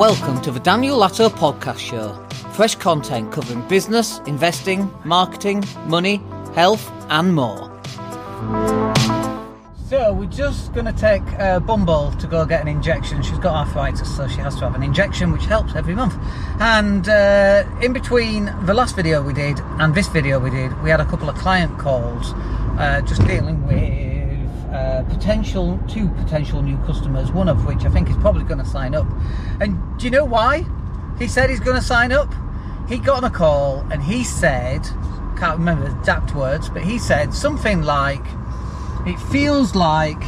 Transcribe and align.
Welcome 0.00 0.40
to 0.40 0.50
the 0.50 0.60
Daniel 0.60 0.96
Latto 0.96 1.28
Podcast 1.28 1.78
Show. 1.78 2.14
Fresh 2.54 2.76
content 2.76 3.32
covering 3.32 3.60
business, 3.68 4.18
investing, 4.20 4.90
marketing, 5.04 5.62
money, 5.88 6.22
health, 6.54 6.90
and 7.10 7.34
more. 7.34 7.70
So 9.90 10.14
we're 10.14 10.24
just 10.24 10.72
going 10.72 10.86
to 10.86 10.94
take 10.94 11.22
uh, 11.38 11.60
Bumble 11.60 12.12
to 12.12 12.26
go 12.26 12.46
get 12.46 12.62
an 12.62 12.68
injection. 12.68 13.22
She's 13.22 13.38
got 13.40 13.54
arthritis, 13.54 14.16
so 14.16 14.26
she 14.26 14.38
has 14.38 14.54
to 14.54 14.60
have 14.62 14.74
an 14.74 14.82
injection, 14.82 15.32
which 15.32 15.44
helps 15.44 15.74
every 15.74 15.94
month. 15.94 16.14
And 16.60 17.06
uh, 17.06 17.66
in 17.82 17.92
between 17.92 18.46
the 18.64 18.72
last 18.72 18.96
video 18.96 19.20
we 19.20 19.34
did 19.34 19.60
and 19.80 19.94
this 19.94 20.08
video 20.08 20.38
we 20.38 20.48
did, 20.48 20.82
we 20.82 20.88
had 20.88 21.00
a 21.00 21.04
couple 21.04 21.28
of 21.28 21.36
client 21.36 21.78
calls, 21.78 22.32
uh, 22.78 23.02
just 23.02 23.22
dealing 23.26 23.66
with 23.66 24.09
uh, 24.72 25.02
potential 25.08 25.78
two 25.88 26.08
potential 26.10 26.62
new 26.62 26.76
customers. 26.78 27.32
One 27.32 27.48
of 27.48 27.66
which 27.66 27.84
I 27.84 27.90
think 27.90 28.08
is 28.08 28.16
probably 28.16 28.44
going 28.44 28.60
to 28.60 28.66
sign 28.66 28.94
up. 28.94 29.06
And 29.60 29.78
do 29.98 30.04
you 30.04 30.10
know 30.10 30.24
why? 30.24 30.64
He 31.18 31.28
said 31.28 31.50
he's 31.50 31.60
going 31.60 31.76
to 31.76 31.82
sign 31.82 32.12
up. 32.12 32.32
He 32.88 32.98
got 32.98 33.18
on 33.18 33.24
a 33.24 33.30
call 33.30 33.80
and 33.92 34.02
he 34.02 34.24
said, 34.24 34.82
can't 35.40 35.58
remember 35.58 35.88
the 35.88 35.98
exact 35.98 36.34
words, 36.34 36.68
but 36.68 36.82
he 36.82 36.98
said 36.98 37.32
something 37.32 37.82
like 37.82 38.24
it 39.06 39.18
feels 39.30 39.74
like 39.74 40.22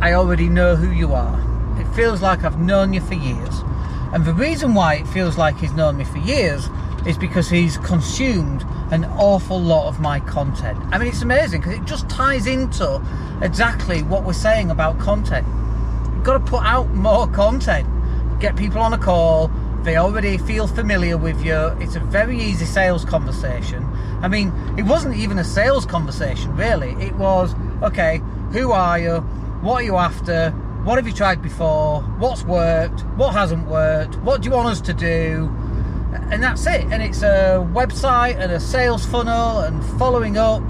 I 0.00 0.12
already 0.12 0.48
know 0.48 0.76
who 0.76 0.92
you 0.92 1.14
are. 1.14 1.40
It 1.80 1.86
feels 1.94 2.22
like 2.22 2.44
I've 2.44 2.60
known 2.60 2.92
you 2.92 3.00
for 3.00 3.14
years. 3.14 3.62
And 4.12 4.24
the 4.24 4.32
reason 4.32 4.72
why 4.72 4.94
it 4.94 5.08
feels 5.08 5.36
like 5.36 5.56
he's 5.58 5.72
known 5.72 5.96
me 5.96 6.04
for 6.04 6.18
years 6.18 6.68
is 7.06 7.16
because 7.16 7.48
he's 7.48 7.78
consumed 7.78 8.64
an 8.90 9.04
awful 9.04 9.60
lot 9.60 9.88
of 9.88 10.00
my 10.00 10.20
content. 10.20 10.78
I 10.90 10.98
mean, 10.98 11.08
it's 11.08 11.22
amazing 11.22 11.60
because 11.60 11.78
it 11.78 11.84
just 11.84 12.08
ties 12.08 12.46
into 12.46 13.00
exactly 13.42 14.02
what 14.02 14.24
we're 14.24 14.32
saying 14.32 14.70
about 14.70 14.98
content. 14.98 15.46
You've 16.14 16.24
got 16.24 16.38
to 16.38 16.44
put 16.50 16.62
out 16.64 16.92
more 16.94 17.28
content, 17.28 17.88
get 18.40 18.56
people 18.56 18.80
on 18.80 18.92
a 18.92 18.98
call. 18.98 19.48
They 19.82 19.96
already 19.96 20.36
feel 20.36 20.66
familiar 20.66 21.16
with 21.16 21.44
you. 21.44 21.56
It's 21.80 21.94
a 21.94 22.00
very 22.00 22.40
easy 22.40 22.64
sales 22.64 23.04
conversation. 23.04 23.84
I 24.20 24.28
mean, 24.28 24.52
it 24.76 24.82
wasn't 24.82 25.16
even 25.16 25.38
a 25.38 25.44
sales 25.44 25.86
conversation, 25.86 26.56
really. 26.56 26.90
It 27.02 27.14
was 27.14 27.54
okay, 27.82 28.20
who 28.50 28.72
are 28.72 28.98
you? 28.98 29.18
What 29.62 29.82
are 29.82 29.84
you 29.84 29.96
after? 29.96 30.50
What 30.82 30.96
have 30.96 31.06
you 31.06 31.12
tried 31.12 31.40
before? 31.42 32.02
What's 32.18 32.44
worked? 32.44 33.02
What 33.16 33.32
hasn't 33.32 33.68
worked? 33.68 34.16
What 34.18 34.42
do 34.42 34.48
you 34.48 34.54
want 34.54 34.68
us 34.68 34.80
to 34.82 34.92
do? 34.92 35.52
And 36.30 36.42
that's 36.42 36.66
it. 36.66 36.84
And 36.90 37.02
it's 37.02 37.22
a 37.22 37.66
website 37.72 38.36
and 38.36 38.52
a 38.52 38.60
sales 38.60 39.04
funnel 39.06 39.60
and 39.60 39.84
following 39.98 40.36
up 40.36 40.62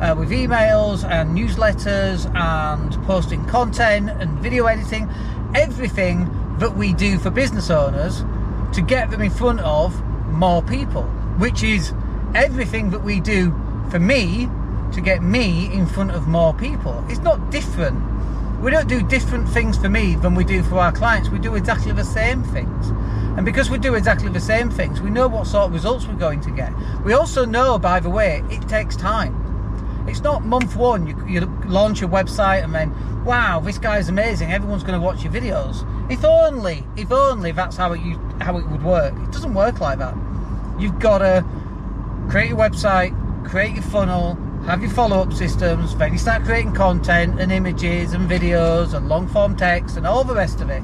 uh, 0.00 0.14
with 0.16 0.30
emails 0.30 1.08
and 1.08 1.36
newsletters 1.36 2.32
and 2.34 2.92
posting 3.04 3.44
content 3.46 4.10
and 4.10 4.38
video 4.38 4.66
editing. 4.66 5.08
Everything 5.54 6.28
that 6.58 6.76
we 6.76 6.92
do 6.92 7.18
for 7.18 7.30
business 7.30 7.70
owners 7.70 8.24
to 8.74 8.82
get 8.82 9.10
them 9.10 9.20
in 9.20 9.30
front 9.30 9.60
of 9.60 10.00
more 10.28 10.62
people, 10.62 11.02
which 11.38 11.62
is 11.62 11.92
everything 12.34 12.90
that 12.90 13.02
we 13.02 13.20
do 13.20 13.50
for 13.90 13.98
me 13.98 14.48
to 14.92 15.00
get 15.00 15.22
me 15.22 15.72
in 15.72 15.86
front 15.86 16.10
of 16.12 16.28
more 16.28 16.54
people. 16.54 17.04
It's 17.08 17.20
not 17.20 17.50
different. 17.50 17.98
We 18.60 18.70
don't 18.70 18.88
do 18.88 19.02
different 19.02 19.48
things 19.48 19.78
for 19.78 19.88
me 19.88 20.16
than 20.16 20.34
we 20.34 20.44
do 20.44 20.62
for 20.62 20.78
our 20.78 20.92
clients. 20.92 21.30
We 21.30 21.38
do 21.38 21.54
exactly 21.54 21.92
the 21.92 22.04
same 22.04 22.42
things. 22.44 22.92
And 23.40 23.46
because 23.46 23.70
we 23.70 23.78
do 23.78 23.94
exactly 23.94 24.28
the 24.28 24.38
same 24.38 24.68
things, 24.68 25.00
we 25.00 25.08
know 25.08 25.26
what 25.26 25.46
sort 25.46 25.64
of 25.64 25.72
results 25.72 26.06
we're 26.06 26.12
going 26.12 26.42
to 26.42 26.50
get. 26.50 26.74
We 27.06 27.14
also 27.14 27.46
know, 27.46 27.78
by 27.78 27.98
the 27.98 28.10
way, 28.10 28.44
it 28.50 28.68
takes 28.68 28.96
time. 28.96 30.04
It's 30.06 30.20
not 30.20 30.44
month 30.44 30.76
one, 30.76 31.06
you, 31.06 31.26
you 31.26 31.40
launch 31.64 32.02
your 32.02 32.10
website 32.10 32.62
and 32.62 32.74
then, 32.74 33.24
wow, 33.24 33.58
this 33.58 33.78
guy's 33.78 34.10
amazing, 34.10 34.52
everyone's 34.52 34.82
going 34.82 35.00
to 35.00 35.02
watch 35.02 35.24
your 35.24 35.32
videos. 35.32 35.86
If 36.12 36.22
only, 36.22 36.84
if 36.98 37.10
only 37.10 37.52
that's 37.52 37.78
how 37.78 37.94
it, 37.94 38.02
you, 38.02 38.18
how 38.42 38.58
it 38.58 38.68
would 38.68 38.84
work. 38.84 39.14
It 39.14 39.32
doesn't 39.32 39.54
work 39.54 39.80
like 39.80 39.98
that. 40.00 40.14
You've 40.78 40.98
got 40.98 41.20
to 41.20 41.42
create 42.28 42.50
your 42.50 42.58
website, 42.58 43.16
create 43.48 43.72
your 43.72 43.84
funnel, 43.84 44.34
have 44.66 44.82
your 44.82 44.90
follow-up 44.90 45.32
systems, 45.32 45.96
then 45.96 46.12
you 46.12 46.18
start 46.18 46.44
creating 46.44 46.74
content 46.74 47.40
and 47.40 47.50
images 47.50 48.12
and 48.12 48.30
videos 48.30 48.92
and 48.92 49.08
long 49.08 49.26
form 49.28 49.56
text 49.56 49.96
and 49.96 50.06
all 50.06 50.24
the 50.24 50.34
rest 50.34 50.60
of 50.60 50.68
it. 50.68 50.82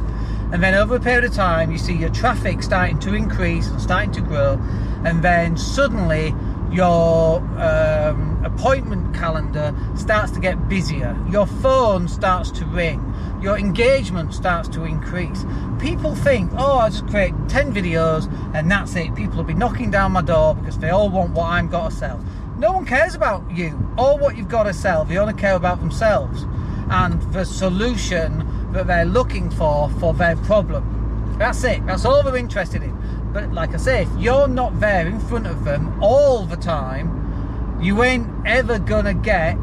And 0.52 0.62
then 0.62 0.74
over 0.74 0.96
a 0.96 1.00
period 1.00 1.24
of 1.24 1.34
time, 1.34 1.72
you 1.72 1.78
see 1.78 1.94
your 1.94 2.10
traffic 2.10 2.62
starting 2.62 2.98
to 3.00 3.14
increase 3.14 3.68
and 3.68 3.80
starting 3.80 4.12
to 4.12 4.20
grow, 4.20 4.60
and 5.04 5.22
then 5.22 5.56
suddenly 5.56 6.34
your 6.70 7.40
um, 7.58 8.42
appointment 8.44 9.14
calendar 9.14 9.74
starts 9.96 10.30
to 10.32 10.40
get 10.40 10.68
busier, 10.68 11.16
your 11.30 11.46
phone 11.46 12.06
starts 12.06 12.50
to 12.52 12.64
ring, 12.66 13.14
your 13.40 13.58
engagement 13.58 14.34
starts 14.34 14.68
to 14.68 14.84
increase. 14.84 15.44
People 15.80 16.14
think, 16.14 16.50
oh, 16.56 16.78
I'll 16.78 16.90
just 16.90 17.06
create 17.08 17.34
10 17.48 17.74
videos 17.74 18.30
and 18.54 18.70
that's 18.70 18.94
it. 18.94 19.14
People 19.14 19.38
will 19.38 19.44
be 19.44 19.54
knocking 19.54 19.90
down 19.90 20.12
my 20.12 20.22
door 20.22 20.54
because 20.54 20.78
they 20.78 20.90
all 20.90 21.08
want 21.08 21.32
what 21.32 21.46
I'm 21.50 21.68
got 21.68 21.90
to 21.90 21.96
sell. 21.96 22.24
No 22.58 22.72
one 22.72 22.86
cares 22.86 23.14
about 23.14 23.48
you 23.50 23.70
or 23.98 24.18
what 24.18 24.36
you've 24.36 24.48
got 24.48 24.64
to 24.64 24.74
sell, 24.74 25.04
they 25.04 25.18
only 25.18 25.34
care 25.34 25.54
about 25.54 25.80
themselves 25.80 26.46
and 26.88 27.20
the 27.32 27.44
solution 27.44 28.46
that 28.72 28.86
they're 28.86 29.04
looking 29.04 29.50
for 29.50 29.90
for 30.00 30.14
their 30.14 30.36
problem. 30.36 31.36
That's 31.38 31.62
it, 31.64 31.84
that's 31.86 32.04
all 32.04 32.22
they're 32.22 32.36
interested 32.36 32.82
in. 32.82 32.96
But 33.32 33.52
like 33.52 33.74
I 33.74 33.76
say, 33.76 34.02
if 34.02 34.08
you're 34.18 34.48
not 34.48 34.80
there 34.80 35.06
in 35.06 35.20
front 35.20 35.46
of 35.46 35.64
them 35.64 36.02
all 36.02 36.46
the 36.46 36.56
time, 36.56 37.78
you 37.80 38.02
ain't 38.02 38.28
ever 38.46 38.78
gonna 38.78 39.14
get 39.14 39.58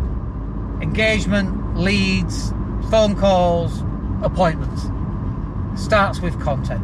engagement, 0.81 1.77
leads, 1.77 2.51
phone 2.91 3.15
calls, 3.15 3.81
appointments. 4.21 4.83
Starts 5.81 6.19
with 6.19 6.39
content. 6.39 6.83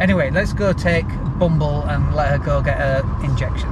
Anyway, 0.00 0.30
let's 0.30 0.52
go 0.52 0.72
take 0.72 1.06
Bumble 1.38 1.82
and 1.84 2.14
let 2.14 2.30
her 2.30 2.38
go 2.38 2.60
get 2.60 2.78
her 2.78 3.02
injection. 3.22 3.68